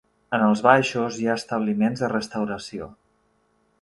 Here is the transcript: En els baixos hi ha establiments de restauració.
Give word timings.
En 0.37 0.43
els 0.45 0.61
baixos 0.67 1.19
hi 1.23 1.29
ha 1.31 1.35
establiments 1.41 2.01
de 2.07 2.09
restauració. 2.17 2.89